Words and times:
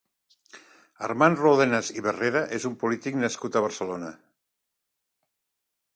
Armand 1.07 1.37
Ródenas 1.41 1.91
i 1.99 2.03
Barrera 2.07 2.43
és 2.59 2.67
un 2.71 2.79
polític 2.85 3.21
nascut 3.27 3.59
a 3.61 3.65
Barcelona. 3.67 4.13